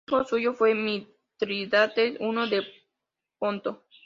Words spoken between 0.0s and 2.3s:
Hijo suyo fue Mitrídates